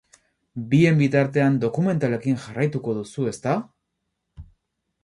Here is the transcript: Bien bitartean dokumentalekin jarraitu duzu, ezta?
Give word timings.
Bien 0.71 0.97
bitartean 1.01 1.59
dokumentalekin 1.65 2.41
jarraitu 2.47 2.85
duzu, 3.01 3.31
ezta? 3.35 3.55